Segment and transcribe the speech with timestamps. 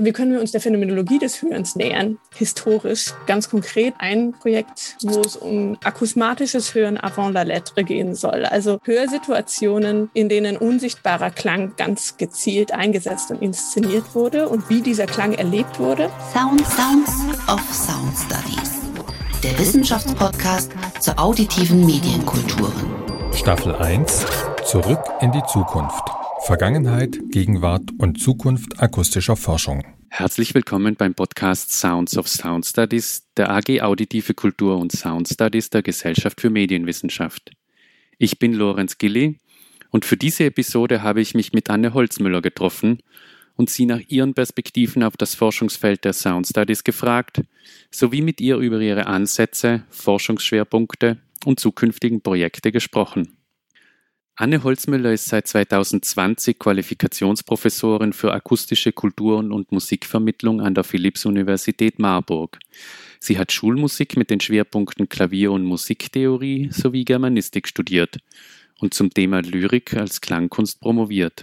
[0.00, 2.18] Wie können wir uns der Phänomenologie des Hörens nähern?
[2.36, 8.44] Historisch, ganz konkret ein Projekt, wo es um akusmatisches Hören avant la lettre gehen soll.
[8.44, 15.06] Also Hörsituationen, in denen unsichtbarer Klang ganz gezielt eingesetzt und inszeniert wurde und wie dieser
[15.06, 16.10] Klang erlebt wurde.
[16.32, 17.12] Sound Sounds
[17.48, 18.78] of Sound Studies.
[19.42, 20.70] Der Wissenschaftspodcast
[21.00, 23.32] zur auditiven Medienkulturen.
[23.34, 24.24] Staffel 1
[24.64, 26.27] Zurück in die Zukunft.
[26.40, 29.84] Vergangenheit, Gegenwart und Zukunft akustischer Forschung.
[30.08, 35.70] Herzlich willkommen beim Podcast Sounds of Sound Studies der AG Auditive Kultur und Sound Studies
[35.70, 37.50] der Gesellschaft für Medienwissenschaft.
[38.18, 39.38] Ich bin Lorenz Gilli
[39.90, 43.00] und für diese Episode habe ich mich mit Anne Holzmüller getroffen
[43.56, 47.42] und sie nach ihren Perspektiven auf das Forschungsfeld der Sound Studies gefragt,
[47.90, 53.37] sowie mit ihr über ihre Ansätze, Forschungsschwerpunkte und zukünftigen Projekte gesprochen.
[54.40, 62.60] Anne Holzmüller ist seit 2020 Qualifikationsprofessorin für akustische Kulturen und Musikvermittlung an der Philipps-Universität Marburg.
[63.18, 68.18] Sie hat Schulmusik mit den Schwerpunkten Klavier- und Musiktheorie sowie Germanistik studiert
[68.78, 71.42] und zum Thema Lyrik als Klangkunst promoviert.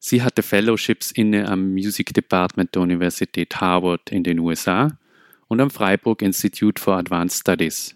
[0.00, 4.98] Sie hatte Fellowships inne am Music Department der Universität Harvard in den USA
[5.46, 7.94] und am Freiburg Institute for Advanced Studies.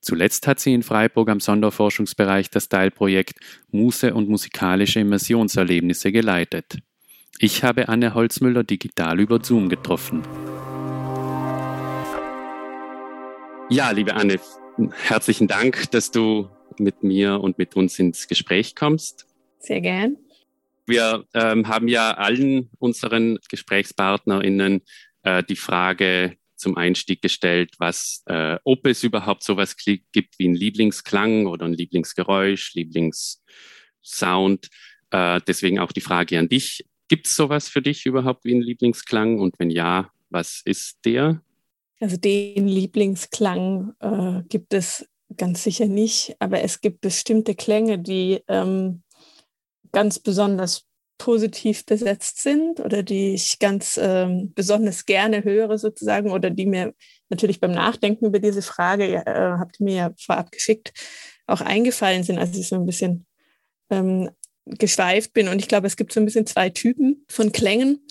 [0.00, 3.38] Zuletzt hat sie in Freiburg am Sonderforschungsbereich das Teilprojekt
[3.70, 6.78] Muse und musikalische Immersionserlebnisse geleitet.
[7.40, 10.22] Ich habe Anne Holzmüller digital über Zoom getroffen.
[13.70, 14.40] Ja, liebe Anne,
[15.04, 19.26] herzlichen Dank, dass du mit mir und mit uns ins Gespräch kommst.
[19.58, 20.16] Sehr gern.
[20.86, 24.80] Wir ähm, haben ja allen unseren GesprächspartnerInnen
[25.22, 30.54] äh, die Frage zum Einstieg gestellt, was, äh, ob es überhaupt sowas gibt wie einen
[30.54, 34.68] Lieblingsklang oder ein Lieblingsgeräusch, Lieblingssound.
[35.10, 36.84] Äh, deswegen auch die Frage an dich.
[37.08, 39.38] Gibt es sowas für dich überhaupt wie einen Lieblingsklang?
[39.38, 41.42] Und wenn ja, was ist der?
[42.00, 48.40] Also den Lieblingsklang äh, gibt es ganz sicher nicht, aber es gibt bestimmte Klänge, die
[48.48, 49.02] ähm,
[49.92, 50.87] ganz besonders
[51.18, 56.94] positiv besetzt sind oder die ich ganz ähm, besonders gerne höre sozusagen oder die mir
[57.28, 60.92] natürlich beim Nachdenken über diese Frage, äh, habt ihr mir ja vorab geschickt,
[61.46, 63.26] auch eingefallen sind, als ich so ein bisschen
[63.90, 64.30] ähm,
[64.64, 65.48] geschweift bin.
[65.48, 68.06] Und ich glaube, es gibt so ein bisschen zwei Typen von Klängen.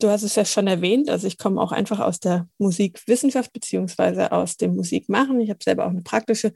[0.00, 4.32] Du hast es ja schon erwähnt, also ich komme auch einfach aus der Musikwissenschaft beziehungsweise
[4.32, 5.40] aus dem Musikmachen.
[5.40, 6.52] Ich habe selber auch eine praktische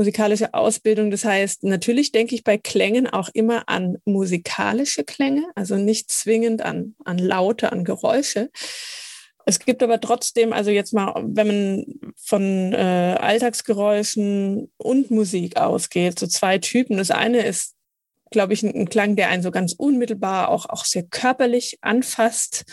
[0.00, 1.10] musikalische Ausbildung.
[1.10, 6.62] Das heißt, natürlich denke ich bei Klängen auch immer an musikalische Klänge, also nicht zwingend
[6.62, 8.50] an, an Laute, an Geräusche.
[9.44, 11.84] Es gibt aber trotzdem, also jetzt mal, wenn man
[12.16, 16.96] von äh, Alltagsgeräuschen und Musik ausgeht, so zwei Typen.
[16.96, 17.74] Das eine ist,
[18.30, 22.64] glaube ich, ein, ein Klang, der einen so ganz unmittelbar auch, auch sehr körperlich anfasst,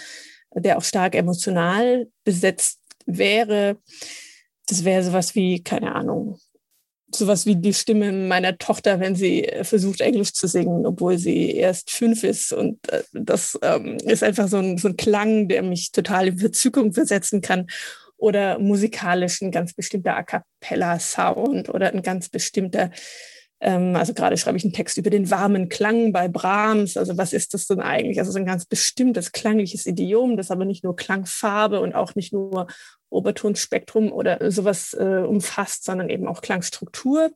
[0.55, 3.79] der auch stark emotional besetzt wäre.
[4.67, 6.39] Das wäre sowas wie, keine Ahnung,
[7.17, 11.51] sowas wie die Stimme meiner Tochter, wenn sie äh, versucht, Englisch zu singen, obwohl sie
[11.51, 12.53] erst fünf ist.
[12.53, 16.37] Und äh, das ähm, ist einfach so ein, so ein Klang, der mich total in
[16.37, 17.67] Verzückung versetzen kann.
[18.19, 22.89] Oder musikalisch ein ganz bestimmter A cappella-Sound oder ein ganz bestimmter
[23.59, 26.95] ähm, also gerade schreibe ich einen Text über den warmen Klang bei Brahms.
[26.95, 28.19] Also was ist das denn eigentlich?
[28.19, 32.33] Also so ein ganz bestimmtes klangliches Idiom, das aber nicht nur Klangfarbe und auch nicht
[32.33, 32.67] nur
[33.09, 37.31] Obertonspektrum oder sowas äh, umfasst, sondern eben auch Klangstruktur.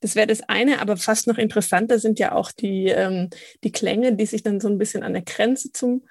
[0.00, 3.30] Das wäre das eine, aber fast noch interessanter sind ja auch die, ähm,
[3.64, 6.06] die Klänge, die sich dann so ein bisschen an der Grenze zum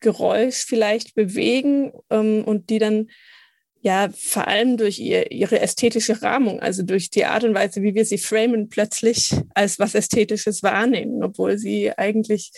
[0.00, 3.08] Geräusch vielleicht bewegen ähm, und die dann
[3.82, 7.94] ja vor allem durch ihr, ihre ästhetische Rahmung, also durch die Art und Weise, wie
[7.94, 12.52] wir sie framen, plötzlich als was Ästhetisches wahrnehmen, obwohl sie eigentlich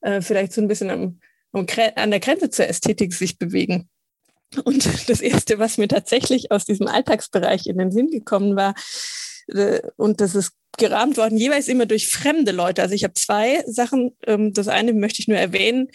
[0.00, 1.20] äh, vielleicht so ein bisschen am,
[1.52, 3.88] am, an der Grenze zur Ästhetik sich bewegen.
[4.64, 8.74] Und das Erste, was mir tatsächlich aus diesem Alltagsbereich in den Sinn gekommen war,
[9.48, 12.82] äh, und das ist gerahmt worden, jeweils immer durch fremde Leute.
[12.82, 14.16] Also ich habe zwei Sachen.
[14.26, 15.88] Ähm, das eine möchte ich nur erwähnen.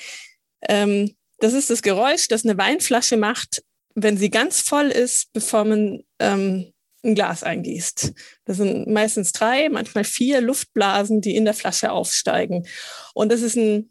[0.67, 3.63] Ähm, das ist das Geräusch, das eine Weinflasche macht,
[3.95, 6.71] wenn sie ganz voll ist, bevor man ähm,
[7.03, 8.13] ein Glas eingießt.
[8.45, 12.67] Das sind meistens drei, manchmal vier Luftblasen, die in der Flasche aufsteigen.
[13.13, 13.89] Und das ist ein,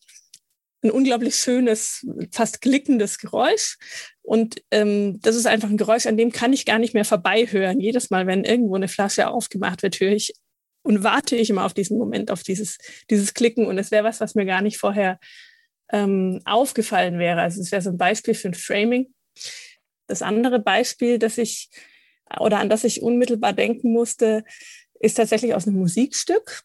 [0.82, 3.78] ein unglaublich schönes, fast klickendes Geräusch.
[4.30, 7.80] Und ähm, das ist einfach ein Geräusch, an dem kann ich gar nicht mehr vorbeihören.
[7.80, 10.34] Jedes Mal, wenn irgendwo eine Flasche aufgemacht wird, höre ich
[10.82, 12.78] und warte ich immer auf diesen Moment, auf dieses,
[13.10, 13.66] dieses Klicken.
[13.66, 15.18] Und es wäre was, was mir gar nicht vorher
[15.90, 17.40] ähm, aufgefallen wäre.
[17.40, 19.12] Also es wäre so ein Beispiel für ein Framing.
[20.06, 21.68] Das andere Beispiel, das ich
[22.38, 24.44] oder an das ich unmittelbar denken musste,
[25.00, 26.62] ist tatsächlich aus einem Musikstück.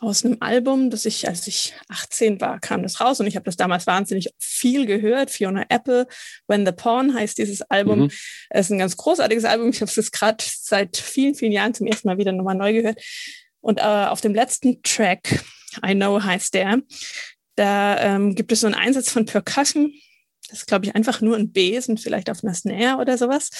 [0.00, 3.44] Aus einem Album, das ich, als ich 18 war, kam das raus und ich habe
[3.44, 5.30] das damals wahnsinnig viel gehört.
[5.30, 6.06] Fiona Apple,
[6.46, 8.00] When the Pawn heißt dieses Album.
[8.00, 8.10] Mhm.
[8.48, 9.68] Es ist ein ganz großartiges Album.
[9.68, 12.98] Ich habe es gerade seit vielen, vielen Jahren zum ersten Mal wieder nochmal neu gehört.
[13.60, 15.44] Und äh, auf dem letzten Track,
[15.86, 16.78] I Know heißt der,
[17.56, 19.92] da ähm, gibt es so einen Einsatz von Percussion.
[20.48, 23.50] Das ist, glaube ich, einfach nur ein Besen, vielleicht auf einer Snare oder sowas.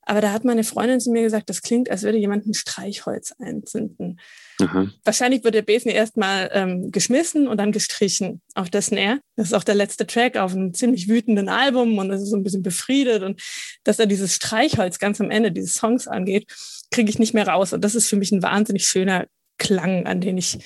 [0.00, 3.32] Aber da hat meine Freundin zu mir gesagt, das klingt, als würde jemand ein Streichholz
[3.38, 4.18] einzünden.
[4.60, 4.88] Aha.
[5.04, 9.20] Wahrscheinlich wird der Besen erstmal ähm, geschmissen und dann gestrichen auf das Snare.
[9.36, 12.36] Das ist auch der letzte Track auf einem ziemlich wütenden Album und es ist so
[12.36, 13.22] ein bisschen befriedet.
[13.22, 13.42] Und
[13.82, 16.46] dass da dieses Streichholz ganz am Ende dieses Songs angeht,
[16.90, 17.72] kriege ich nicht mehr raus.
[17.72, 19.26] Und das ist für mich ein wahnsinnig schöner
[19.58, 20.58] Klang, an den ich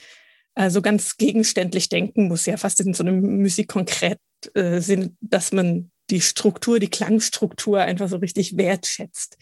[0.55, 4.19] äh, so ganz gegenständlich denken muss, ja fast in so einem Musikkonkret
[4.55, 9.39] äh, Sinn, dass man die Struktur, die Klangstruktur einfach so richtig wertschätzt.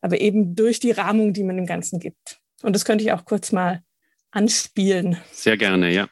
[0.00, 2.40] Aber eben durch die Rahmung, die man dem Ganzen gibt.
[2.62, 3.82] Und das könnte ich auch kurz mal
[4.30, 5.18] anspielen.
[5.32, 6.08] Sehr gerne, ja.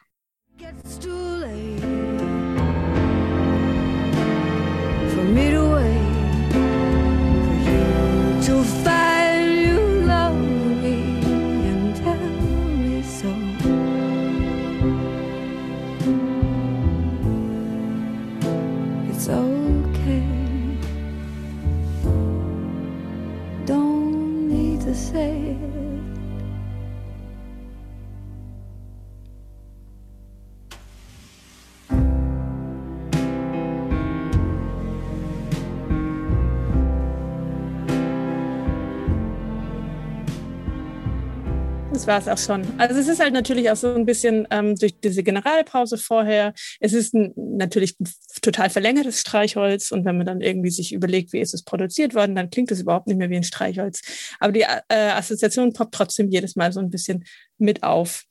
[42.03, 42.67] Das war es auch schon.
[42.77, 46.53] Also es ist halt natürlich auch so ein bisschen ähm, durch diese Generalpause vorher.
[46.81, 48.09] Es ist ein, natürlich ein
[48.41, 52.35] total verlängertes Streichholz und wenn man dann irgendwie sich überlegt, wie ist es produziert worden,
[52.35, 54.01] dann klingt es überhaupt nicht mehr wie ein Streichholz.
[54.41, 57.23] Aber die äh, Assoziation poppt trotzdem jedes Mal so ein bisschen
[57.57, 58.25] mit auf.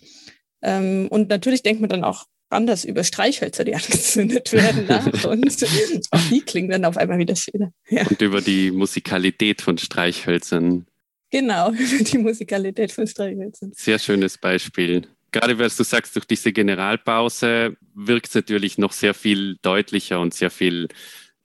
[0.61, 5.65] Ähm, und natürlich denkt man dann auch anders über Streichhölzer, die angezündet werden nach und
[6.11, 7.73] auch die klingen dann auf einmal wieder schöner.
[7.89, 8.07] Ja.
[8.07, 10.87] Und über die Musikalität von Streichhölzern
[11.33, 11.71] Genau,
[12.13, 13.73] die Musikalität von Streichhölzern.
[13.75, 15.09] Sehr schönes Beispiel.
[15.33, 20.35] Gerade weil du sagst, durch diese Generalpause wirkt es natürlich noch sehr viel deutlicher und
[20.35, 20.89] sehr viel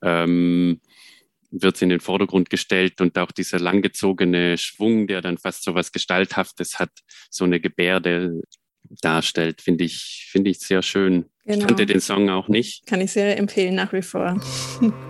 [0.03, 0.81] ähm,
[1.51, 5.93] wird in den Vordergrund gestellt und auch dieser langgezogene Schwung, der dann fast so was
[5.93, 6.91] Gestalthaftes hat,
[7.29, 8.41] so eine Gebärde
[9.01, 11.25] darstellt, finde ich, finde ich sehr schön.
[11.45, 11.59] Genau.
[11.59, 12.85] Ich kannte den Song auch nicht.
[12.87, 14.39] Kann ich sehr empfehlen, nach wie vor.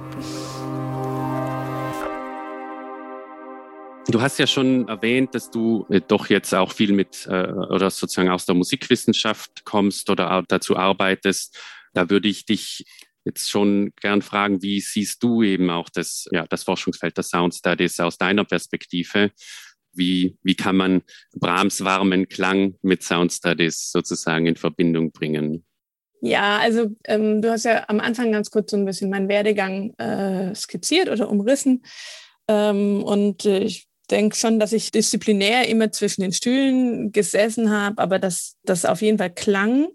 [4.09, 7.89] Du hast ja schon erwähnt, dass du äh, doch jetzt auch viel mit äh, oder
[7.89, 11.57] sozusagen aus der Musikwissenschaft kommst oder dazu arbeitest.
[11.93, 12.85] Da würde ich dich
[13.25, 17.53] jetzt schon gern fragen, wie siehst du eben auch das, ja, das Forschungsfeld der Sound
[17.53, 19.31] Studies aus deiner Perspektive?
[19.91, 21.01] Wie, wie kann man
[21.35, 25.65] Brahms warmen Klang mit Sound Studies sozusagen in Verbindung bringen?
[26.21, 29.93] Ja, also ähm, du hast ja am Anfang ganz kurz so ein bisschen meinen Werdegang
[29.97, 31.83] äh, skizziert oder umrissen.
[32.47, 38.01] Ähm, und äh, ich denke schon, dass ich disziplinär immer zwischen den Stühlen gesessen habe,
[38.01, 39.87] aber dass das auf jeden Fall klang,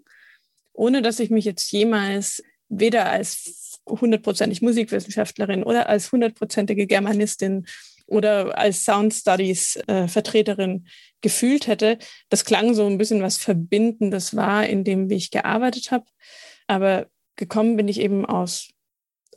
[0.73, 7.65] ohne dass ich mich jetzt jemals weder als hundertprozentig Musikwissenschaftlerin oder als hundertprozentige Germanistin
[8.07, 10.87] oder als Sound Studies äh, Vertreterin
[11.21, 11.97] gefühlt hätte.
[12.29, 16.05] Das klang so ein bisschen was Verbindendes war in dem, wie ich gearbeitet habe.
[16.67, 18.69] Aber gekommen bin ich eben aus,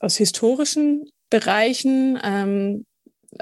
[0.00, 2.86] aus historischen Bereichen, ähm,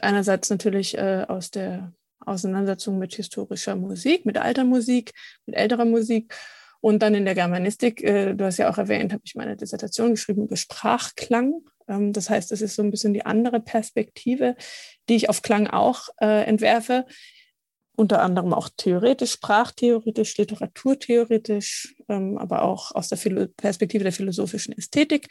[0.02, 5.12] einerseits natürlich äh, aus der Auseinandersetzung mit historischer Musik, mit alter Musik,
[5.46, 6.34] mit älterer Musik.
[6.80, 10.10] Und dann in der Germanistik, äh, du hast ja auch erwähnt, habe ich meine Dissertation
[10.10, 11.62] geschrieben über Sprachklang.
[11.88, 14.54] Ähm, das heißt, es ist so ein bisschen die andere Perspektive,
[15.08, 17.06] die ich auf Klang auch äh, entwerfe.
[17.96, 24.76] Unter anderem auch theoretisch, sprachtheoretisch, literaturtheoretisch, ähm, aber auch aus der Philo Perspektive der philosophischen
[24.76, 25.28] Ästhetik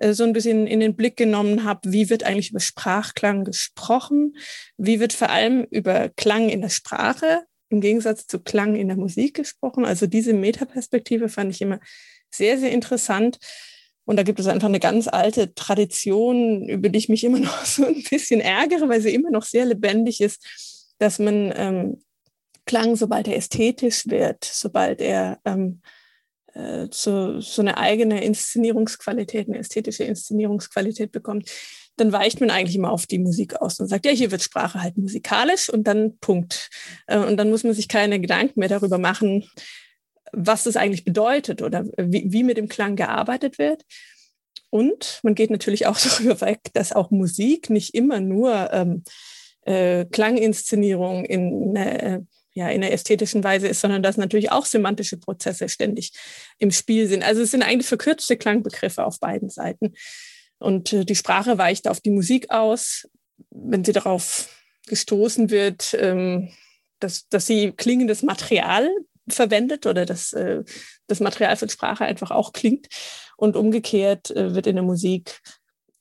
[0.00, 4.36] so ein bisschen in den Blick genommen habe, wie wird eigentlich über Sprachklang gesprochen,
[4.76, 8.96] wie wird vor allem über Klang in der Sprache im Gegensatz zu Klang in der
[8.96, 9.84] Musik gesprochen.
[9.84, 11.80] Also diese Metaperspektive fand ich immer
[12.30, 13.38] sehr, sehr interessant.
[14.04, 17.64] Und da gibt es einfach eine ganz alte Tradition, über die ich mich immer noch
[17.64, 22.02] so ein bisschen ärgere, weil sie immer noch sehr lebendig ist, dass man ähm,
[22.64, 25.80] Klang, sobald er ästhetisch wird, sobald er ähm,
[26.58, 31.50] äh, so, so eine eigene Inszenierungsqualität, eine ästhetische Inszenierungsqualität bekommt,
[31.96, 34.82] dann weicht man eigentlich immer auf die Musik aus und sagt, ja, hier wird Sprache
[34.82, 36.70] halt musikalisch und dann Punkt.
[37.06, 39.48] Äh, und dann muss man sich keine Gedanken mehr darüber machen,
[40.32, 43.84] was das eigentlich bedeutet oder wie, wie mit dem Klang gearbeitet wird.
[44.70, 49.04] Und man geht natürlich auch darüber weg, dass auch Musik nicht immer nur ähm,
[49.62, 52.20] äh, Klanginszenierung in, äh,
[52.58, 56.12] ja in der ästhetischen Weise ist, sondern dass natürlich auch semantische Prozesse ständig
[56.58, 57.22] im Spiel sind.
[57.22, 59.94] Also es sind eigentlich verkürzte Klangbegriffe auf beiden Seiten.
[60.58, 63.08] Und äh, die Sprache weicht auf die Musik aus,
[63.50, 64.48] wenn sie darauf
[64.86, 66.50] gestoßen wird, ähm,
[66.98, 68.88] dass, dass sie klingendes Material
[69.28, 70.64] verwendet oder dass äh,
[71.06, 72.88] das Material von Sprache einfach auch klingt.
[73.36, 75.40] Und umgekehrt äh, wird in der Musik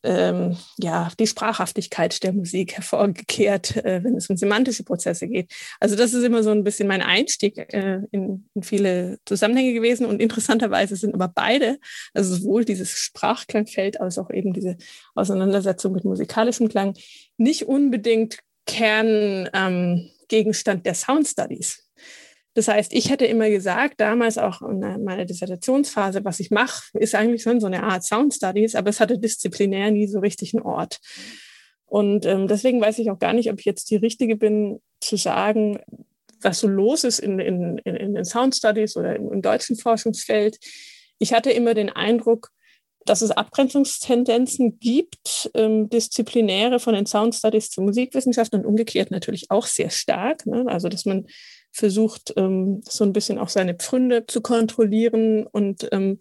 [0.08, 5.52] ähm, ja, die Sprachhaftigkeit der Musik hervorgekehrt, äh, wenn es um semantische Prozesse geht.
[5.82, 10.06] Also das ist immer so ein bisschen mein Einstieg äh, in, in, viele Zusammenhänge gewesen
[10.06, 11.78] und interessanterweise sind aber beide,
[12.14, 14.78] also sowohl dieses Sprachklangfeld als auch eben diese
[15.14, 16.94] Auseinandersetzung mit musikalischem Klang,
[17.38, 21.87] nicht unbedingt Kerngegenstand ähm, der Sound Studies.
[22.58, 27.14] Das heißt, ich hätte immer gesagt, damals auch in meiner Dissertationsphase, was ich mache, ist
[27.14, 30.64] eigentlich schon so eine Art Sound Studies, aber es hatte disziplinär nie so richtig einen
[30.64, 30.98] Ort.
[31.86, 35.18] Und ähm, deswegen weiß ich auch gar nicht, ob ich jetzt die Richtige bin, zu
[35.18, 35.80] sagen,
[36.42, 40.58] was so los ist in, in, in den Sound Studies oder im, im deutschen Forschungsfeld.
[41.20, 42.50] Ich hatte immer den Eindruck,
[43.06, 49.52] dass es Abgrenzungstendenzen gibt, ähm, disziplinäre von den Sound Studies zur Musikwissenschaft und umgekehrt natürlich
[49.52, 50.48] auch sehr stark.
[50.48, 50.66] Ne?
[50.66, 51.28] Also dass man
[51.78, 56.20] versucht, ähm, so ein bisschen auch seine Pfründe zu kontrollieren und ähm,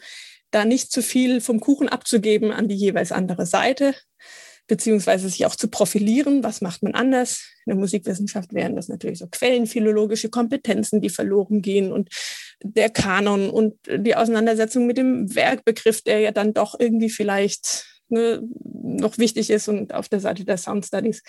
[0.50, 3.94] da nicht zu viel vom Kuchen abzugeben an die jeweils andere Seite,
[4.66, 6.44] beziehungsweise sich auch zu profilieren.
[6.44, 7.42] Was macht man anders?
[7.64, 12.10] In der Musikwissenschaft wären das natürlich so quellenphilologische Kompetenzen, die verloren gehen und
[12.62, 18.42] der Kanon und die Auseinandersetzung mit dem Werkbegriff, der ja dann doch irgendwie vielleicht ne,
[18.62, 21.22] noch wichtig ist und auf der Seite der Sound Studies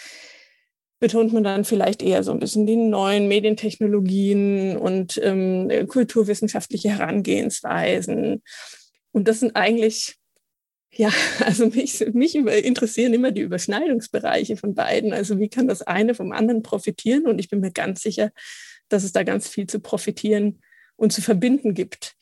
[1.00, 8.42] betont man dann vielleicht eher so ein bisschen die neuen Medientechnologien und ähm, kulturwissenschaftliche Herangehensweisen.
[9.12, 10.16] Und das sind eigentlich,
[10.92, 11.12] ja,
[11.46, 15.14] also mich, mich interessieren immer die Überschneidungsbereiche von beiden.
[15.14, 17.28] Also wie kann das eine vom anderen profitieren?
[17.28, 18.32] Und ich bin mir ganz sicher,
[18.90, 20.62] dass es da ganz viel zu profitieren
[20.96, 22.16] und zu verbinden gibt.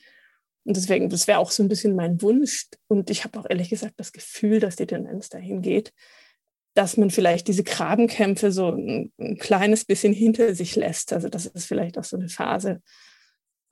[0.64, 2.66] Und deswegen, das wäre auch so ein bisschen mein Wunsch.
[2.88, 5.92] Und ich habe auch ehrlich gesagt das Gefühl, dass die Tendenz dahin geht,
[6.76, 11.12] dass man vielleicht diese Grabenkämpfe so ein, ein, kleines bisschen hinter sich lässt.
[11.12, 12.82] Also das ist vielleicht auch so eine Phase,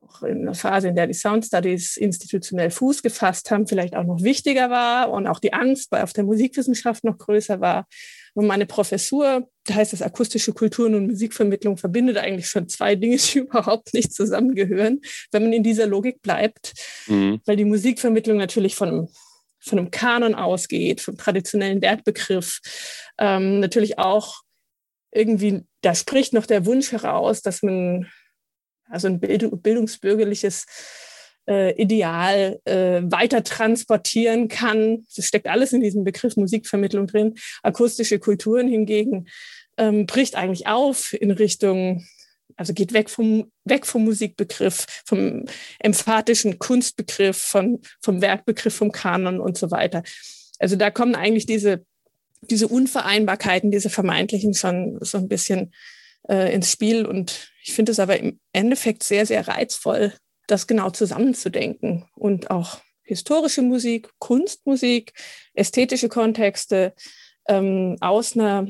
[0.02, 4.04] auch in einer Phase, in der die Sound Studies institutionell Fuß gefasst haben, vielleicht auch
[4.04, 7.86] noch wichtiger war und auch die Angst bei auf der Musikwissenschaft noch größer war.
[8.32, 13.16] Und meine Professur, da heißt es akustische Kulturen und Musikvermittlung, verbindet eigentlich schon zwei Dinge,
[13.16, 16.72] die überhaupt nicht zusammengehören, wenn man in dieser Logik bleibt.
[17.06, 17.40] Mhm.
[17.44, 19.08] Weil die Musikvermittlung natürlich von
[19.64, 22.60] von einem Kanon ausgeht, vom traditionellen Wertbegriff,
[23.18, 24.42] ähm, natürlich auch
[25.12, 28.10] irgendwie, da spricht noch der Wunsch heraus, dass man
[28.88, 30.66] also ein Bild, bildungsbürgerliches
[31.48, 35.06] äh, Ideal äh, weiter transportieren kann.
[35.14, 37.34] Das steckt alles in diesem Begriff Musikvermittlung drin.
[37.62, 39.26] Akustische Kulturen hingegen
[39.76, 42.06] ähm, bricht eigentlich auf in Richtung
[42.56, 45.44] also geht weg vom, weg vom Musikbegriff, vom
[45.78, 50.02] emphatischen Kunstbegriff, von, vom Werkbegriff, vom Kanon und so weiter.
[50.58, 51.84] Also da kommen eigentlich diese,
[52.42, 55.72] diese Unvereinbarkeiten, diese vermeintlichen schon so ein bisschen
[56.28, 57.06] äh, ins Spiel.
[57.06, 60.12] Und ich finde es aber im Endeffekt sehr, sehr reizvoll,
[60.46, 65.12] das genau zusammenzudenken und auch historische Musik, Kunstmusik,
[65.54, 66.94] ästhetische Kontexte
[67.48, 68.66] ähm, aus einer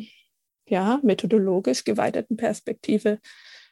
[0.67, 3.21] ja, methodologisch geweiteten Perspektive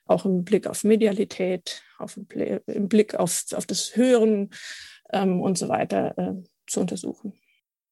[0.06, 2.18] auch im Blick auf Medialität, auf
[2.66, 4.50] im Blick auf, auf das Hören
[5.12, 6.34] ähm, und so weiter äh,
[6.66, 7.34] zu untersuchen.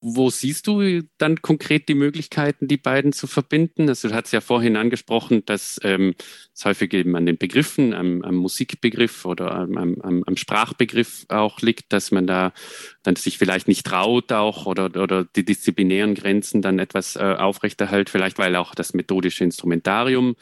[0.02, 3.86] Wo siehst du dann konkret die Möglichkeiten, die beiden zu verbinden?
[3.90, 6.14] Also du hast ja vorhin angesprochen, dass ähm,
[6.54, 11.60] es häufig eben an den Begriffen, am, am Musikbegriff oder am, am, am, Sprachbegriff auch
[11.60, 12.54] liegt, dass man da
[13.02, 18.08] dann sich vielleicht nicht traut auch oder, oder die disziplinären Grenzen dann etwas äh, aufrechterhält,
[18.08, 20.34] vielleicht weil auch das methodische Instrumentarium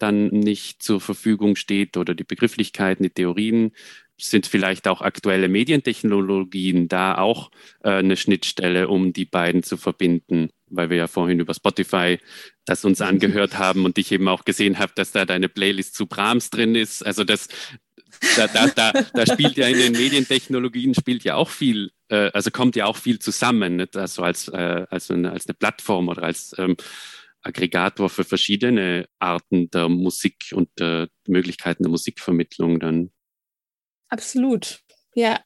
[0.00, 3.72] dann nicht zur Verfügung steht oder die Begrifflichkeiten, die Theorien,
[4.24, 7.50] sind vielleicht auch aktuelle Medientechnologien da auch
[7.82, 12.18] äh, eine Schnittstelle, um die beiden zu verbinden, weil wir ja vorhin über Spotify
[12.66, 16.06] das uns angehört haben und ich eben auch gesehen habe, dass da deine Playlist zu
[16.06, 17.04] Brahms drin ist.
[17.04, 17.48] Also das,
[18.36, 22.50] da, da, da, da spielt ja in den Medientechnologien spielt ja auch viel, äh, also
[22.50, 23.96] kommt ja auch viel zusammen, nicht?
[23.96, 26.76] also als, äh, als, eine, als eine Plattform oder als ähm,
[27.42, 33.10] Aggregator für verschiedene Arten der Musik und der Möglichkeiten der Musikvermittlung dann.
[34.08, 34.80] Absolut,
[35.14, 35.40] ja.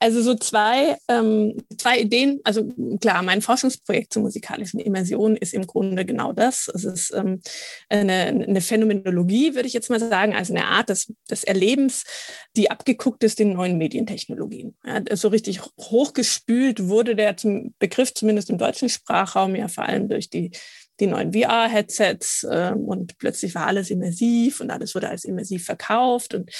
[0.00, 2.40] Also so zwei, ähm, zwei Ideen.
[2.44, 6.70] Also klar, mein Forschungsprojekt zur musikalischen Immersion ist im Grunde genau das.
[6.72, 7.40] Es ist ähm,
[7.88, 12.04] eine, eine Phänomenologie, würde ich jetzt mal sagen, also eine Art des, des Erlebens,
[12.56, 14.76] die abgeguckt ist in neuen Medientechnologien.
[14.84, 17.34] Ja, so richtig hochgespült wurde der
[17.80, 20.52] Begriff, zumindest im deutschen Sprachraum, ja vor allem durch die
[21.00, 26.34] die neuen VR-Headsets äh, und plötzlich war alles immersiv und alles wurde als immersiv verkauft
[26.34, 26.50] und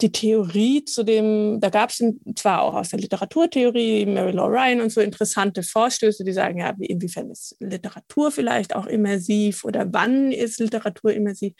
[0.00, 2.02] die Theorie zu dem, da gab es
[2.36, 6.74] zwar auch aus der Literaturtheorie, Mary Law Ryan und so interessante Vorstöße, die sagen, ja,
[6.78, 11.54] inwiefern ist Literatur vielleicht auch immersiv oder wann ist Literatur immersiv?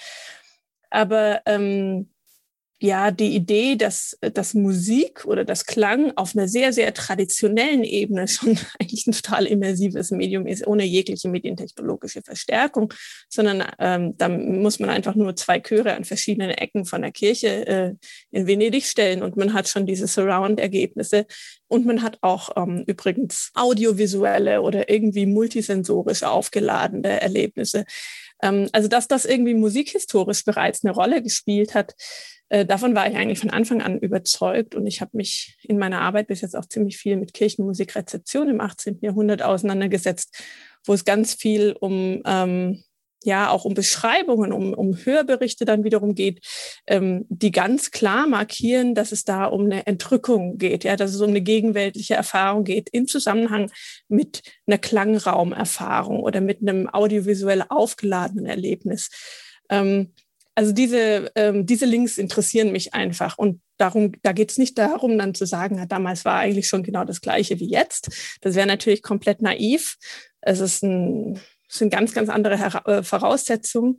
[0.90, 2.10] Aber ähm,
[2.84, 8.28] ja die Idee, dass, dass Musik oder das Klang auf einer sehr, sehr traditionellen Ebene
[8.28, 12.92] schon eigentlich ein total immersives Medium ist, ohne jegliche medientechnologische Verstärkung,
[13.28, 17.66] sondern ähm, da muss man einfach nur zwei Chöre an verschiedenen Ecken von der Kirche
[17.66, 17.94] äh,
[18.30, 21.26] in Venedig stellen und man hat schon diese Surround-Ergebnisse
[21.68, 27.84] und man hat auch ähm, übrigens audiovisuelle oder irgendwie multisensorisch aufgeladene Erlebnisse.
[28.44, 31.94] Ähm, also dass das irgendwie musikhistorisch bereits eine Rolle gespielt hat,
[32.50, 36.02] äh, davon war ich eigentlich von Anfang an überzeugt und ich habe mich in meiner
[36.02, 38.98] Arbeit bis jetzt auch ziemlich viel mit Kirchenmusikrezeption im 18.
[39.00, 40.36] Jahrhundert auseinandergesetzt,
[40.84, 42.84] wo es ganz viel um ähm,
[43.26, 46.40] ja auch um Beschreibungen, um, um Hörberichte dann wiederum geht,
[46.86, 51.20] ähm, die ganz klar markieren, dass es da um eine Entrückung geht, ja, dass es
[51.20, 53.70] um eine gegenweltliche Erfahrung geht im Zusammenhang
[54.08, 59.10] mit einer Klangraumerfahrung oder mit einem audiovisuell aufgeladenen Erlebnis.
[59.70, 60.12] Ähm,
[60.54, 63.38] also diese, ähm, diese Links interessieren mich einfach.
[63.38, 66.84] Und darum, da geht es nicht darum, dann zu sagen, ja, damals war eigentlich schon
[66.84, 68.38] genau das Gleiche wie jetzt.
[68.40, 69.96] Das wäre natürlich komplett naiv.
[70.40, 71.40] Es ist ein,
[71.74, 73.98] es sind ganz, ganz andere Her äh, Voraussetzungen.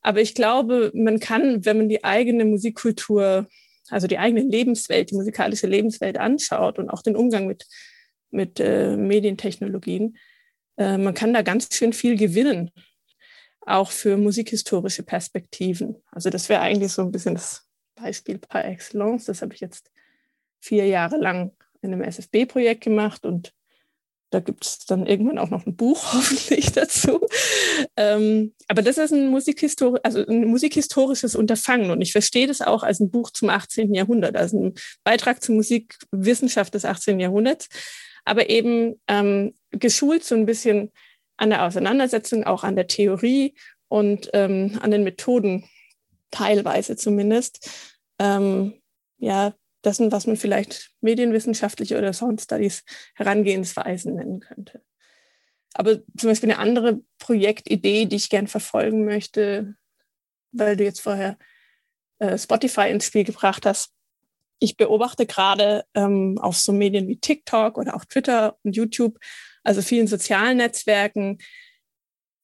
[0.00, 3.48] Aber ich glaube, man kann, wenn man die eigene Musikkultur,
[3.90, 7.66] also die eigene Lebenswelt, die musikalische Lebenswelt anschaut und auch den Umgang mit,
[8.30, 10.16] mit äh, Medientechnologien,
[10.76, 12.70] äh, man kann da ganz schön viel gewinnen
[13.66, 15.96] auch für musikhistorische Perspektiven.
[16.12, 17.66] Also das wäre eigentlich so ein bisschen das
[17.96, 19.24] Beispiel par excellence.
[19.24, 19.90] Das habe ich jetzt
[20.60, 21.50] vier Jahre lang
[21.82, 23.52] in einem SFB-Projekt gemacht und
[24.30, 27.20] da gibt es dann irgendwann auch noch ein Buch hoffentlich dazu.
[27.96, 32.82] Ähm, aber das ist ein, Musikhistori also ein musikhistorisches Unterfangen und ich verstehe das auch
[32.82, 33.94] als ein Buch zum 18.
[33.94, 37.20] Jahrhundert, als ein Beitrag zur Musikwissenschaft des 18.
[37.20, 37.68] Jahrhunderts,
[38.24, 40.92] aber eben ähm, geschult so ein bisschen
[41.36, 43.54] an der Auseinandersetzung, auch an der Theorie
[43.88, 45.64] und ähm, an den Methoden,
[46.30, 47.70] teilweise zumindest,
[48.18, 48.74] ähm,
[49.18, 49.54] ja,
[49.86, 54.82] dessen, was man vielleicht medienwissenschaftliche oder Sound Studies Herangehensweisen nennen könnte.
[55.74, 59.74] Aber zum Beispiel eine andere Projektidee, die ich gern verfolgen möchte,
[60.52, 61.38] weil du jetzt vorher
[62.18, 63.92] äh, Spotify ins Spiel gebracht hast.
[64.58, 69.18] Ich beobachte gerade ähm, auf so Medien wie TikTok oder auch Twitter und YouTube
[69.66, 71.38] also vielen sozialen Netzwerken,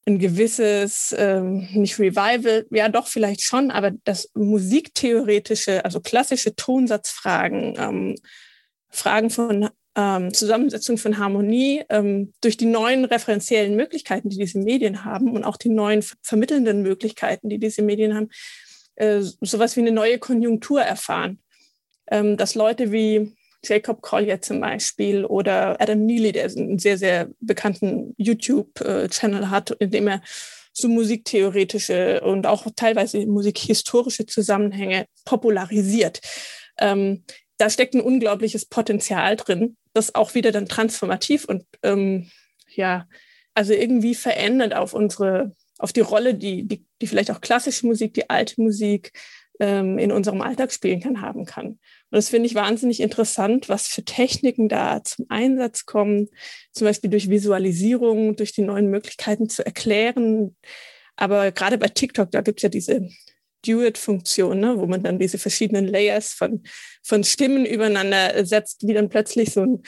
[0.05, 7.75] ein gewisses, ähm, nicht Revival, ja doch vielleicht schon, aber das musiktheoretische, also klassische Tonsatzfragen,
[7.77, 8.15] ähm,
[8.89, 15.05] Fragen von ähm, Zusammensetzung von Harmonie ähm, durch die neuen referenziellen Möglichkeiten, die diese Medien
[15.05, 18.29] haben und auch die neuen vermittelnden Möglichkeiten, die diese Medien haben,
[18.95, 21.39] äh, sowas wie eine neue Konjunktur erfahren.
[22.11, 27.29] Ähm, dass Leute wie Jacob Collier zum Beispiel oder Adam Neely, der einen sehr, sehr
[27.39, 30.21] bekannten YouTube-Channel hat, in dem er
[30.73, 36.19] so musiktheoretische und auch teilweise musikhistorische Zusammenhänge popularisiert.
[36.79, 37.23] Ähm,
[37.57, 42.29] da steckt ein unglaubliches Potenzial drin, das auch wieder dann transformativ und ähm,
[42.75, 43.07] ja,
[43.53, 48.15] also irgendwie verändert auf unsere, auf die Rolle, die, die, die vielleicht auch klassische Musik,
[48.15, 49.11] die alte Musik
[49.59, 51.79] ähm, in unserem Alltag spielen kann, haben kann.
[52.13, 56.29] Und das finde ich wahnsinnig interessant, was für Techniken da zum Einsatz kommen,
[56.71, 60.55] zum Beispiel durch Visualisierung, durch die neuen Möglichkeiten zu erklären.
[61.15, 63.09] Aber gerade bei TikTok, da gibt es ja diese
[63.65, 66.61] Do-It-Funktion, ne, wo man dann diese verschiedenen Layers von,
[67.01, 69.81] von Stimmen übereinander setzt, wie dann plötzlich so ein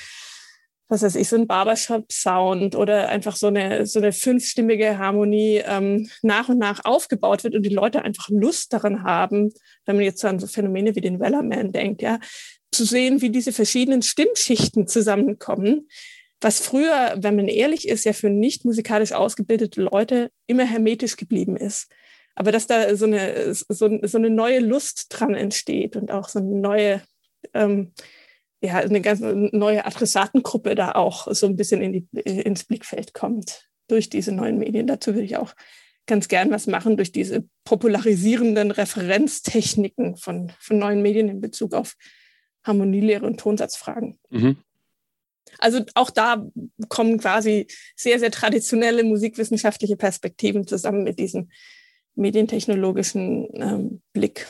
[0.88, 6.10] was weiß ich, so ein Barbershop-Sound oder einfach so eine, so eine fünfstimmige Harmonie ähm,
[6.21, 9.52] nach und nach aufgebaut wird und die Leute einfach Lust daran haben,
[9.86, 12.19] wenn man jetzt an so Phänomene wie den Wellerman denkt, ja,
[12.71, 15.88] zu sehen, wie diese verschiedenen Stimmschichten zusammenkommen,
[16.41, 21.58] was früher, wenn man ehrlich ist, ja für nicht musikalisch ausgebildete Leute immer hermetisch geblieben
[21.58, 21.88] ist.
[22.36, 26.39] Aber dass da so eine, so, so eine neue Lust dran entsteht und auch so
[26.39, 27.02] eine neue,
[27.54, 27.93] ähm,
[28.65, 33.69] ja, eine ganz neue Adressatengruppe da auch so ein bisschen in die, ins Blickfeld kommt
[33.88, 34.88] durch diese neuen Medien.
[34.88, 35.54] Dazu würde ich auch
[36.08, 41.95] ganz gern was machen durch diese popularisierenden Referenztechniken von, von neuen Medien in Bezug auf
[42.63, 44.19] Harmonielehre und Tonsatzfragen.
[44.30, 44.58] Mhm.
[45.60, 46.45] Also auch da
[46.89, 51.49] kommen quasi sehr, sehr traditionelle musikwissenschaftliche Perspektiven zusammen mit diesem
[52.15, 54.47] medientechnologischen ähm, Blick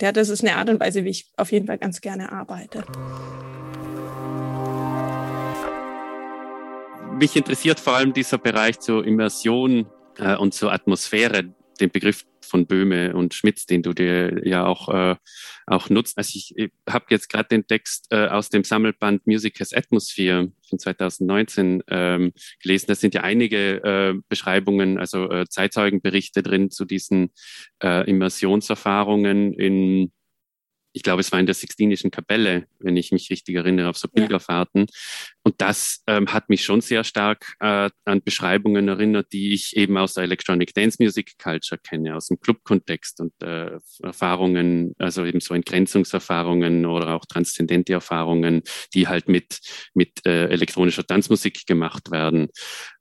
[0.00, 2.84] ja, das ist eine Art und Weise, wie ich auf jeden Fall ganz gerne arbeite.
[7.18, 9.86] Mich interessiert vor allem dieser Bereich zur Immersion
[10.18, 14.88] äh, und zur Atmosphäre, den Begriff von Böhme und Schmitz, den du dir ja auch,
[14.88, 15.16] äh,
[15.66, 16.16] auch nutzt.
[16.16, 20.52] Also ich, ich habe jetzt gerade den Text äh, aus dem Sammelband Music as Atmosphere
[20.68, 22.86] von 2019 ähm, gelesen.
[22.88, 27.32] Da sind ja einige äh, Beschreibungen, also äh, Zeitzeugenberichte drin zu diesen
[27.82, 30.12] äh, Immersionserfahrungen in
[30.96, 34.08] ich glaube, es war in der Sixtinischen Kapelle, wenn ich mich richtig erinnere, auf so
[34.08, 34.86] Pilgerfahrten.
[34.88, 34.96] Ja.
[35.42, 39.98] Und das ähm, hat mich schon sehr stark äh, an Beschreibungen erinnert, die ich eben
[39.98, 45.40] aus der Electronic Dance Music Culture kenne, aus dem Clubkontext und äh, Erfahrungen, also eben
[45.40, 48.62] so Entgrenzungserfahrungen oder auch transzendente Erfahrungen,
[48.94, 49.60] die halt mit,
[49.92, 52.48] mit äh, elektronischer Tanzmusik gemacht werden.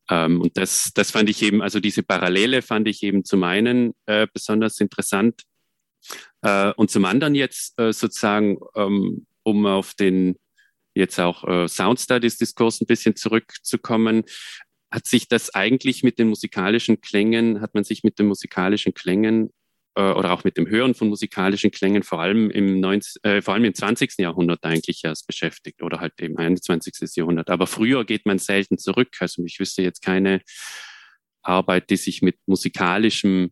[0.10, 3.93] Ähm, und das, das fand ich eben, also diese Parallele fand ich eben zum einen
[4.05, 5.43] äh, besonders interessant,
[6.41, 10.38] äh, und zum anderen jetzt äh, sozusagen, ähm, um auf den
[10.96, 14.24] jetzt auch äh, Sound Studies Diskurs ein bisschen zurückzukommen,
[14.91, 19.50] hat sich das eigentlich mit den musikalischen Klängen, hat man sich mit den musikalischen Klängen
[19.96, 23.54] äh, oder auch mit dem Hören von musikalischen Klängen vor allem im 19, äh, vor
[23.54, 24.13] allem im 20.
[24.20, 27.15] Jahrhundert eigentlich erst beschäftigt oder halt im 21.
[27.15, 27.50] Jahrhundert.
[27.50, 29.15] Aber früher geht man selten zurück.
[29.20, 30.41] Also ich wüsste jetzt keine
[31.41, 33.52] Arbeit, die sich mit musikalischem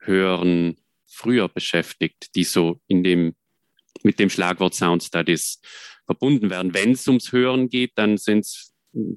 [0.00, 0.76] Hören
[1.08, 3.34] früher beschäftigt, die so in dem,
[4.02, 5.60] mit dem Schlagwort Sound Studies
[6.06, 6.74] verbunden werden.
[6.74, 8.74] Wenn es ums Hören geht, dann sind's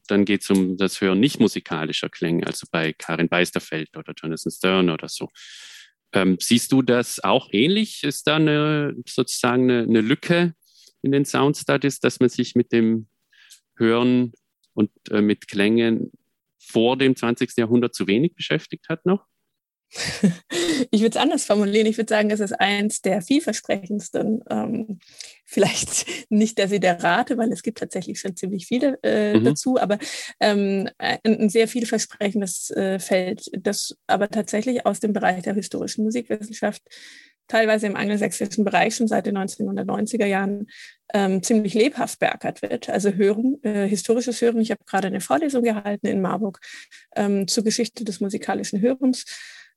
[0.07, 4.51] dann geht es um das Hören nicht musikalischer Klänge, also bei Karin Beisterfeld oder Jonathan
[4.51, 5.29] Stern oder so.
[6.13, 8.03] Ähm, siehst du das auch ähnlich?
[8.03, 10.53] Ist da eine, sozusagen eine, eine, Lücke
[11.01, 13.07] in den Sound Studies, dass man sich mit dem
[13.77, 14.33] Hören
[14.73, 16.11] und äh, mit Klängen
[16.59, 17.57] vor dem 20.
[17.57, 19.25] Jahrhundert zu wenig beschäftigt hat noch?
[20.91, 21.87] Ich würde es anders formulieren.
[21.87, 24.41] Ich würde sagen, es ist eins der vielversprechendsten.
[24.49, 24.99] Ähm,
[25.45, 29.43] vielleicht nicht der Siderate, weil es gibt tatsächlich schon ziemlich viele äh, mhm.
[29.43, 29.99] dazu, aber
[30.39, 36.03] ähm, ein, ein, sehr vielversprechendes äh, Feld, das aber tatsächlich aus dem Bereich der historischen
[36.03, 36.81] Musikwissenschaft
[37.47, 40.67] teilweise im angelsächsischen Bereich schon seit den 1990er Jahren
[41.13, 42.89] ähm, ziemlich lebhaft beackert wird.
[42.89, 44.61] Also Hören, äh, historisches Hören.
[44.61, 46.61] Ich habe gerade eine Vorlesung gehalten in Marburg
[47.15, 49.25] ähm, zur Geschichte des musikalischen Hörens.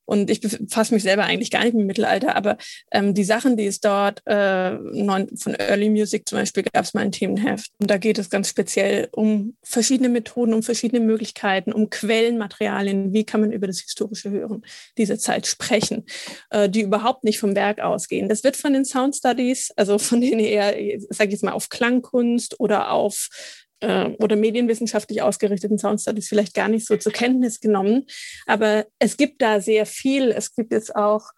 [0.05, 2.57] Und ich befasse mich selber eigentlich gar nicht mit dem Mittelalter, aber
[2.91, 7.03] ähm, die Sachen, die es dort äh, von Early Music zum Beispiel gab es mal
[7.03, 7.71] ein Themenheft.
[7.79, 13.13] Und da geht es ganz speziell um verschiedene Methoden, um verschiedene Möglichkeiten, um Quellenmaterialien.
[13.13, 14.65] Wie kann man über das historische Hören
[14.99, 16.05] dieser Zeit sprechen,
[16.51, 18.29] äh, die überhaupt nicht vom Werk ausgehen.
[18.29, 20.75] Das wird von den Sound Studies, also von denen eher,
[21.11, 23.29] sage ich jetzt mal, auf Klangkunst oder auf
[23.81, 28.07] äh, oder medienwissenschaftlich ausgerichteten Sound Studies vielleicht gar nicht so zur Kenntnis genommen.
[28.47, 30.31] Aber es gibt da sehr viel.
[30.31, 31.31] Es gibt jetzt auch,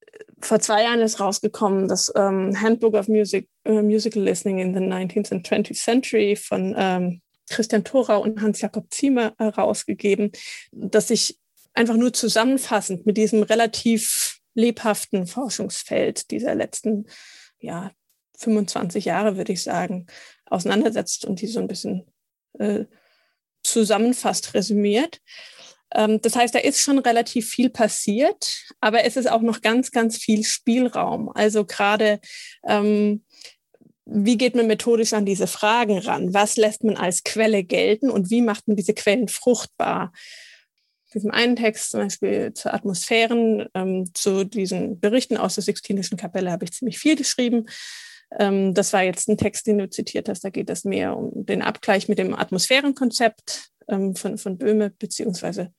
[0.00, 4.74] äh, vor zwei Jahren ist rausgekommen, das ähm, Handbook of Music, uh, Musical Listening in
[4.74, 10.32] the 19th and 20th Century von ähm, Christian Thorau und Hans-Jakob Ziemer herausgegeben,
[10.72, 11.38] das sich
[11.74, 17.06] einfach nur zusammenfassend mit diesem relativ lebhaften Forschungsfeld dieser letzten
[17.58, 17.92] ja,
[18.38, 20.06] 25 Jahre, würde ich sagen,
[20.52, 22.06] auseinandersetzt und die so ein bisschen
[22.58, 22.84] äh,
[23.62, 25.20] zusammenfasst, resümiert.
[25.94, 29.90] Ähm, das heißt, da ist schon relativ viel passiert, aber es ist auch noch ganz,
[29.90, 31.30] ganz viel Spielraum.
[31.34, 32.20] Also gerade
[32.66, 33.24] ähm,
[34.04, 36.34] wie geht man methodisch an diese Fragen ran?
[36.34, 40.12] Was lässt man als Quelle gelten und wie macht man diese Quellen fruchtbar?
[41.06, 46.16] In diesem einen Text, zum Beispiel zu Atmosphären, ähm, zu diesen Berichten aus der Sixtinischen
[46.16, 47.66] Kapelle habe ich ziemlich viel geschrieben.
[48.38, 50.44] Ähm, das war jetzt ein Text, den du zitiert hast.
[50.44, 55.72] Da geht es mehr um den Abgleich mit dem Atmosphärenkonzept ähm, von, von Böhme beziehungsweise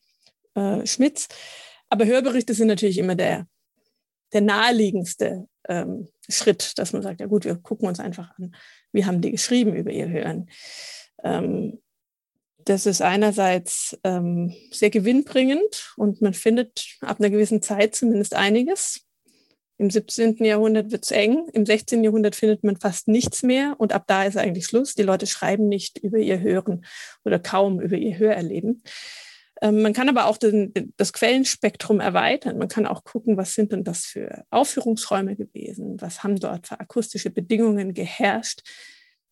[0.56, 1.28] äh, Schmitz.
[1.90, 3.48] Aber Hörberichte sind natürlich immer der,
[4.34, 8.56] der naheliegendste ähm, Schritt, dass man sagt, ja gut, wir gucken uns einfach an,
[8.92, 10.50] wie haben die geschrieben über ihr Hören.
[11.24, 11.80] Ähm,
[12.66, 19.06] das ist einerseits ähm, sehr gewinnbringend und man findet ab einer gewissen Zeit zumindest einiges.
[19.78, 20.44] Im 17.
[20.44, 22.04] Jahrhundert wird es eng, im 16.
[22.04, 24.94] Jahrhundert findet man fast nichts mehr und ab da ist eigentlich Schluss.
[24.94, 26.86] Die Leute schreiben nicht über ihr Hören
[27.26, 28.84] oder kaum über ihr Hörerleben.
[29.62, 32.58] Ähm, man kann aber auch den, das Quellenspektrum erweitern.
[32.58, 36.00] Man kann auch gucken, was sind denn das für Aufführungsräume gewesen?
[36.02, 38.62] Was haben dort für akustische Bedingungen geherrscht?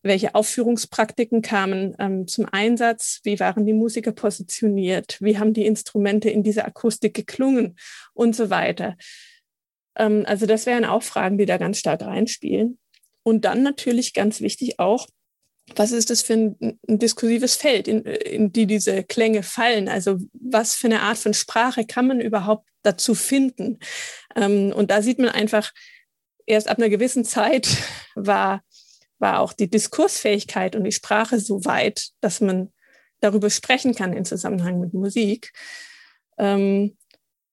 [0.04, 3.20] Welche Aufführungspraktiken kamen ähm, zum Einsatz?
[3.24, 5.18] Wie waren die Musiker positioniert?
[5.20, 7.78] Wie haben die Instrumente in dieser Akustik geklungen?
[8.14, 8.96] Und so weiter.
[9.96, 12.80] Ähm, also das wären auch Fragen, die da ganz stark reinspielen.
[13.24, 15.08] Und dann natürlich ganz wichtig auch,
[15.76, 19.88] was ist das für ein, ein diskursives Feld, in, in die diese Klänge fallen?
[19.88, 23.80] Also was für eine Art von Sprache kann man überhaupt dazu finden?
[24.36, 25.72] Ähm, und da sieht man einfach,
[26.46, 27.68] erst ab einer gewissen Zeit
[28.16, 28.64] war,
[29.20, 32.74] war auch die Diskursfähigkeit und die Sprache so weit, dass man
[33.20, 35.54] darüber sprechen kann im Zusammenhang mit Musik.
[36.38, 36.98] Ähm,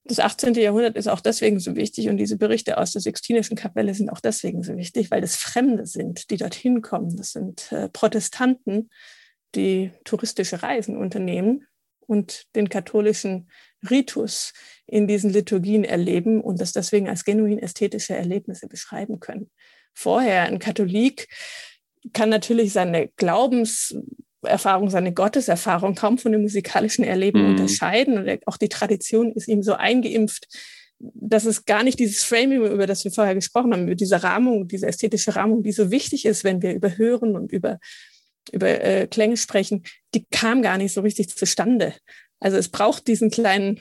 [0.08, 0.54] das 18.
[0.54, 4.20] Jahrhundert ist auch deswegen so wichtig und diese Berichte aus der Sixtinischen Kapelle sind auch
[4.20, 7.16] deswegen so wichtig, weil das Fremde sind, die dorthin kommen.
[7.16, 8.90] Das sind äh, Protestanten,
[9.54, 11.66] die touristische Reisen unternehmen
[12.00, 13.50] und den katholischen
[13.88, 14.54] Ritus
[14.86, 19.50] in diesen Liturgien erleben und das deswegen als genuin ästhetische Erlebnisse beschreiben können.
[19.94, 21.28] Vorher ein Katholik
[22.12, 23.08] kann natürlich seine
[24.40, 27.50] Glaubenserfahrung, seine Gotteserfahrung kaum von dem musikalischen Erleben mhm.
[27.50, 30.46] unterscheiden und auch die Tradition ist ihm so eingeimpft,
[30.98, 34.66] dass es gar nicht dieses Framing, über das wir vorher gesprochen haben, über diese Rahmung,
[34.66, 37.78] diese ästhetische Rahmung, die so wichtig ist, wenn wir über Hören und über
[38.52, 41.94] über äh, Klänge sprechen, die kam gar nicht so richtig zustande.
[42.40, 43.80] Also es braucht diesen kleinen,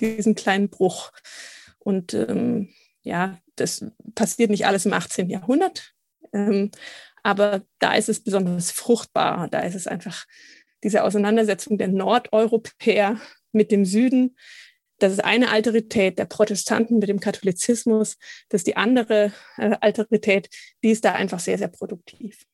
[0.00, 1.12] diesen kleinen Bruch.
[1.78, 2.70] Und ähm,
[3.02, 5.28] ja, das passiert nicht alles im 18.
[5.28, 5.92] Jahrhundert.
[6.32, 6.70] Ähm,
[7.26, 9.48] aber da ist es besonders fruchtbar.
[9.48, 10.26] Da ist es einfach
[10.84, 14.36] diese Auseinandersetzung der Nordeuropäer mit dem Süden.
[14.98, 18.16] Das ist eine Alterität der Protestanten mit dem Katholizismus.
[18.48, 20.48] Das ist die andere äh, Alterität.
[20.84, 22.44] Die ist da einfach sehr, sehr produktiv.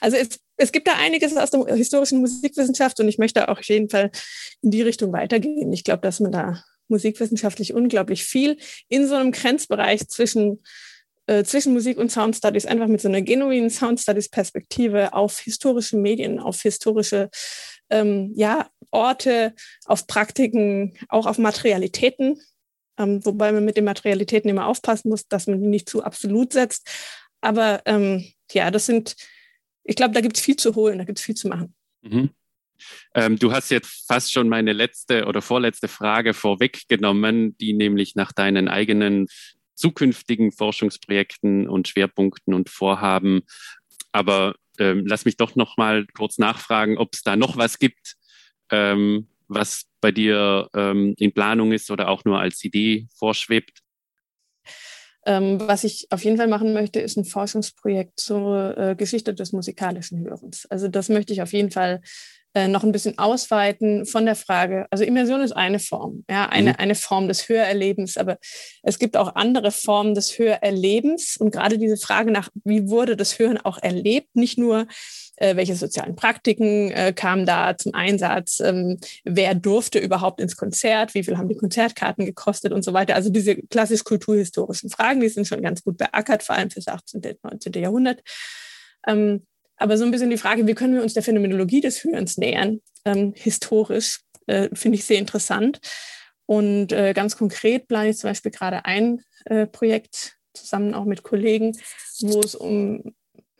[0.00, 3.64] Also es, es gibt da einiges aus der historischen Musikwissenschaft und ich möchte auch auf
[3.64, 4.12] jeden Fall
[4.62, 5.72] in die Richtung weitergehen.
[5.72, 10.62] Ich glaube, dass man da musikwissenschaftlich unglaublich viel in so einem Grenzbereich zwischen,
[11.26, 15.38] äh, zwischen Musik und Sound Studies, einfach mit so einer genuinen Sound Studies Perspektive auf
[15.40, 17.30] historische Medien, auf historische
[17.90, 19.54] ähm, ja, Orte,
[19.86, 22.40] auf Praktiken, auch auf Materialitäten,
[22.98, 26.52] ähm, wobei man mit den Materialitäten immer aufpassen muss, dass man die nicht zu absolut
[26.52, 26.88] setzt.
[27.40, 29.16] Aber ähm, ja, das sind
[29.84, 31.74] ich glaube, da gibt es viel zu holen, da gibt es viel zu machen.
[32.02, 32.30] Mhm.
[33.14, 38.32] Ähm, du hast jetzt fast schon meine letzte oder vorletzte Frage vorweggenommen, die nämlich nach
[38.32, 39.28] deinen eigenen
[39.74, 43.42] zukünftigen Forschungsprojekten und Schwerpunkten und Vorhaben.
[44.12, 48.16] Aber ähm, lass mich doch noch mal kurz nachfragen, ob es da noch was gibt,
[48.70, 53.80] ähm, was bei dir ähm, in Planung ist oder auch nur als Idee vorschwebt.
[55.26, 59.52] Ähm, was ich auf jeden Fall machen möchte, ist ein Forschungsprojekt zur äh, Geschichte des
[59.52, 60.66] musikalischen Hörens.
[60.66, 62.02] Also das möchte ich auf jeden Fall
[62.54, 66.70] äh, noch ein bisschen ausweiten von der Frage, also Immersion ist eine Form, ja, eine,
[66.70, 66.76] mhm.
[66.78, 68.38] eine Form des Hörerlebens, aber
[68.82, 73.38] es gibt auch andere Formen des Hörerlebens und gerade diese Frage nach, wie wurde das
[73.38, 74.86] Hören auch erlebt, nicht nur
[75.36, 81.14] äh, welche sozialen Praktiken äh, kamen da zum Einsatz, ähm, wer durfte überhaupt ins Konzert,
[81.14, 83.14] wie viel haben die Konzertkarten gekostet und so weiter.
[83.16, 87.20] Also diese klassisch kulturhistorischen Fragen, die sind schon ganz gut beackert, vor allem fürs 18.
[87.20, 87.72] und 19.
[87.82, 88.22] Jahrhundert.
[89.06, 92.38] Ähm, aber so ein bisschen die Frage, wie können wir uns der Phänomenologie des Hörens
[92.38, 95.80] nähern, ähm, historisch, äh, finde ich sehr interessant.
[96.46, 101.22] Und äh, ganz konkret plane ich zum Beispiel gerade ein äh, Projekt zusammen auch mit
[101.22, 101.76] Kollegen,
[102.20, 103.14] wo es um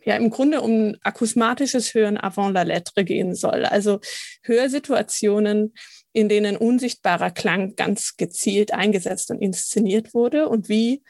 [0.04, 3.64] ja im Grunde um akusmatisches Hören avant la lettre gehen soll.
[3.64, 4.00] Also
[4.42, 5.74] Hörsituationen,
[6.12, 11.02] in denen unsichtbarer Klang ganz gezielt eingesetzt und inszeniert wurde und wie,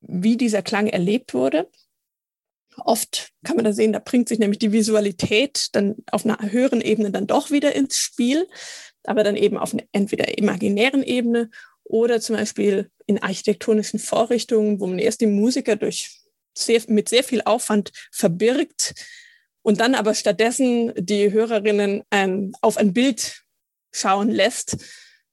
[0.00, 1.70] wie dieser Klang erlebt wurde.
[2.78, 6.80] Oft kann man da sehen, da bringt sich nämlich die Visualität dann auf einer höheren
[6.80, 8.48] Ebene dann doch wieder ins Spiel,
[9.04, 11.50] aber dann eben auf einer entweder imaginären Ebene
[11.84, 16.20] oder zum Beispiel in architektonischen Vorrichtungen, wo man erst die Musiker durch
[16.56, 18.94] sehr, mit sehr viel Aufwand verbirgt
[19.62, 23.42] und dann aber stattdessen die Hörerinnen ein, auf ein Bild
[23.92, 24.76] schauen lässt,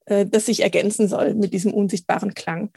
[0.05, 2.71] äh, das sich ergänzen soll mit diesem unsichtbaren Klang.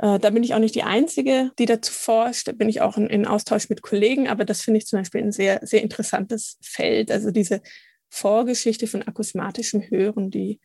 [0.00, 2.48] Äh, da bin ich auch nicht die Einzige, die dazu forscht.
[2.48, 5.22] Da bin ich auch in, in Austausch mit Kollegen, aber das finde ich zum Beispiel
[5.22, 7.10] ein sehr, sehr interessantes Feld.
[7.10, 7.60] Also diese
[8.08, 10.58] Vorgeschichte von akusmatischem Hören, die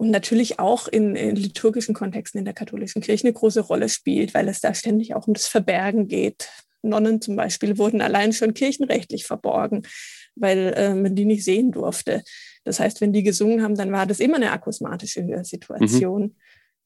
[0.00, 4.32] und natürlich auch in, in, liturgischen Kontexten in der katholischen Kirche eine große Rolle spielt,
[4.32, 6.48] weil es da ständig auch um das Verbergen geht.
[6.82, 9.82] Nonnen zum Beispiel wurden allein schon kirchenrechtlich verborgen,
[10.36, 12.22] weil äh, man die nicht sehen durfte.
[12.62, 16.22] Das heißt, wenn die gesungen haben, dann war das immer eine akusmatische Hörsituation.
[16.22, 16.36] Mhm.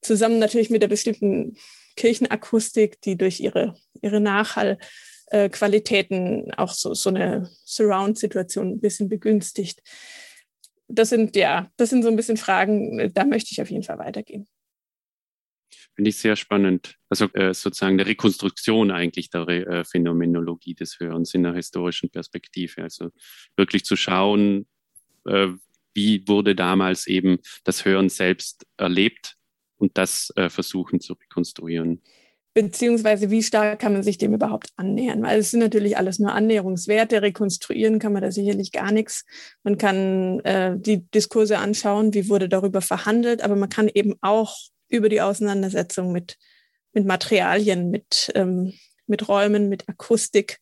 [0.03, 1.57] Zusammen natürlich mit der bestimmten
[1.95, 9.81] Kirchenakustik, die durch ihre, ihre Nachhallqualitäten äh, auch so, so eine Surround-Situation ein bisschen begünstigt
[10.87, 13.99] das sind ja, das sind so ein bisschen Fragen, da möchte ich auf jeden Fall
[13.99, 14.47] weitergehen.
[15.95, 16.95] Finde ich sehr spannend.
[17.09, 22.81] Also äh, sozusagen eine Rekonstruktion eigentlich der äh, Phänomenologie des Hörens in einer historischen Perspektive.
[22.81, 23.11] Also
[23.55, 24.67] wirklich zu schauen,
[25.25, 25.49] äh,
[25.93, 29.35] wie wurde damals eben das Hören selbst erlebt
[29.83, 32.01] und das äh, versuchen zu rekonstruieren
[32.53, 35.23] beziehungsweise wie stark kann man sich dem überhaupt annähern?
[35.23, 37.21] Weil es sind natürlich alles nur Annäherungswerte.
[37.21, 39.25] Rekonstruieren kann man da sicherlich gar nichts.
[39.63, 44.55] Man kann äh, die Diskurse anschauen, wie wurde darüber verhandelt, aber man kann eben auch
[44.87, 46.37] über die Auseinandersetzung mit,
[46.91, 48.73] mit Materialien, mit, ähm,
[49.07, 50.59] mit Räumen, mit Akustik,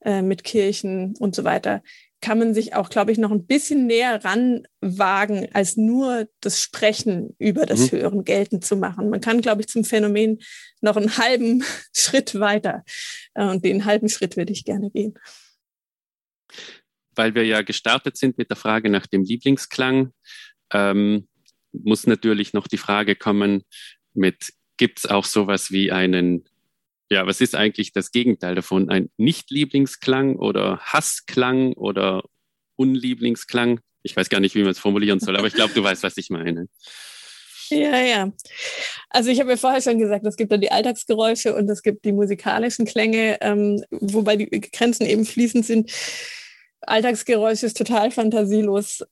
[0.00, 1.82] äh, mit Kirchen und so weiter
[2.20, 7.34] kann man sich auch, glaube ich, noch ein bisschen näher ranwagen, als nur das Sprechen
[7.38, 7.96] über das mhm.
[7.96, 9.08] Hören geltend zu machen.
[9.08, 10.38] Man kann, glaube ich, zum Phänomen
[10.80, 12.84] noch einen halben Schritt weiter.
[13.34, 15.14] Äh, und den halben Schritt würde ich gerne gehen.
[17.14, 20.12] Weil wir ja gestartet sind mit der Frage nach dem Lieblingsklang,
[20.72, 21.26] ähm,
[21.72, 23.62] muss natürlich noch die Frage kommen
[24.12, 26.44] mit, gibt es auch sowas wie einen
[27.10, 28.88] ja, was ist eigentlich das Gegenteil davon?
[28.88, 32.22] Ein Nicht-Lieblingsklang oder Hassklang oder
[32.76, 33.80] Unlieblingsklang?
[34.02, 36.16] Ich weiß gar nicht, wie man es formulieren soll, aber ich glaube, du weißt, was
[36.16, 36.68] ich meine.
[37.68, 38.32] Ja, ja.
[39.10, 42.04] Also ich habe ja vorher schon gesagt, es gibt dann die Alltagsgeräusche und es gibt
[42.04, 45.92] die musikalischen Klänge, ähm, wobei die Grenzen eben fließend sind.
[46.80, 49.04] Alltagsgeräusche ist total fantasielos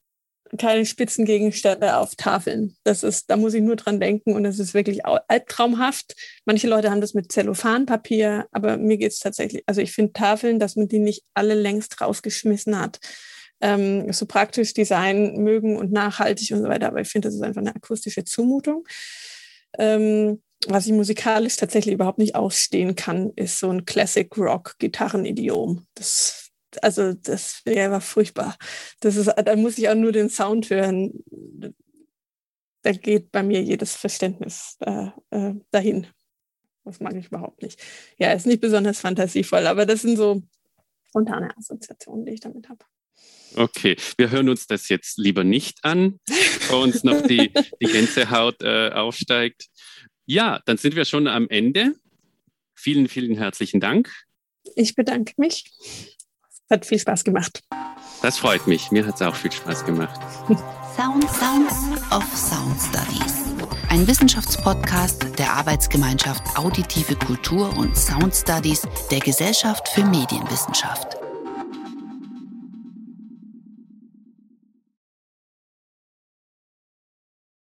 [0.56, 2.76] keine Spitzengegenstände auf Tafeln.
[2.84, 6.14] Das ist, da muss ich nur dran denken und es ist wirklich albtraumhaft.
[6.44, 10.58] Manche Leute haben das mit Zellophanpapier, aber mir geht es tatsächlich, also ich finde Tafeln,
[10.58, 12.98] dass man die nicht alle längst rausgeschmissen hat.
[13.60, 17.42] Ähm, so praktisch Design mögen und nachhaltig und so weiter, aber ich finde, das ist
[17.42, 18.86] einfach eine akustische Zumutung.
[19.76, 25.86] Ähm, was ich musikalisch tatsächlich überhaupt nicht ausstehen kann, ist so ein Classic Rock Gitarrenidiom.
[25.94, 26.47] Das
[26.82, 28.56] also das wäre einfach furchtbar.
[29.00, 31.12] Das ist, da muss ich auch nur den Sound hören.
[32.82, 36.06] Da geht bei mir jedes Verständnis äh, äh, dahin.
[36.84, 37.80] Das mag ich überhaupt nicht.
[38.18, 40.42] Ja, ist nicht besonders fantasievoll, aber das sind so
[41.08, 42.84] spontane Assoziationen, die ich damit habe.
[43.56, 48.62] Okay, wir hören uns das jetzt lieber nicht an, bevor uns noch die, die Gänsehaut
[48.62, 49.66] äh, aufsteigt.
[50.26, 51.94] Ja, dann sind wir schon am Ende.
[52.74, 54.12] Vielen, vielen herzlichen Dank.
[54.76, 55.64] Ich bedanke mich.
[56.70, 57.62] Hat viel Spaß gemacht.
[58.22, 58.90] Das freut mich.
[58.90, 60.20] Mir hat es auch viel Spaß gemacht.
[60.96, 61.74] Sound Sounds
[62.10, 63.44] of Sound Studies.
[63.88, 71.27] Ein Wissenschaftspodcast der Arbeitsgemeinschaft Auditive Kultur und Sound Studies der Gesellschaft für Medienwissenschaft.